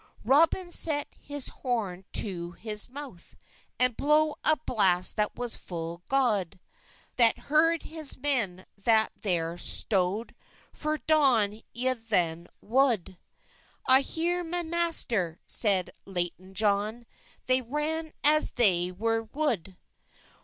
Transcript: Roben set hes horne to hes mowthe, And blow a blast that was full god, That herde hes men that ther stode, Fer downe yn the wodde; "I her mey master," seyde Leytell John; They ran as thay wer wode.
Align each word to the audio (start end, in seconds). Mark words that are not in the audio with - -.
Roben 0.25 0.71
set 0.73 1.13
hes 1.27 1.49
horne 1.49 2.05
to 2.13 2.53
hes 2.53 2.89
mowthe, 2.89 3.35
And 3.79 3.95
blow 3.95 4.35
a 4.43 4.57
blast 4.65 5.15
that 5.17 5.35
was 5.35 5.57
full 5.57 6.01
god, 6.09 6.59
That 7.17 7.37
herde 7.37 7.83
hes 7.83 8.17
men 8.17 8.65
that 8.79 9.11
ther 9.21 9.59
stode, 9.59 10.33
Fer 10.73 10.97
downe 10.97 11.61
yn 11.75 11.99
the 12.09 12.47
wodde; 12.65 13.19
"I 13.85 14.01
her 14.01 14.43
mey 14.43 14.63
master," 14.63 15.39
seyde 15.47 15.91
Leytell 16.07 16.53
John; 16.53 17.05
They 17.45 17.61
ran 17.61 18.11
as 18.23 18.49
thay 18.49 18.91
wer 18.91 19.21
wode. 19.31 19.77